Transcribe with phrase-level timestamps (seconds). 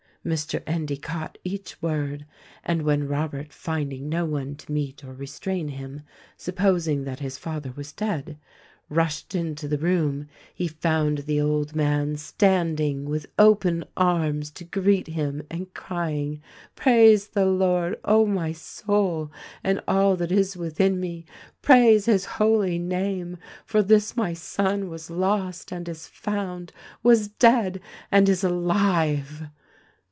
[0.23, 0.61] Mr.
[0.67, 2.23] Endy caught each word,
[2.63, 5.99] and when Robert— finding no one to meet or restrain him,
[6.37, 8.37] supposing that his father was dead—
[8.89, 15.07] rushed into the room, he found the old man standing with open arms to greet
[15.07, 16.39] him and crying,
[16.75, 19.31] "Praise the Lord, O my soul,
[19.63, 21.25] and all that is within me,
[21.63, 26.71] praise his Holy name; for this my son was lost and is found—
[27.01, 27.81] was dead
[28.11, 29.47] and is alive."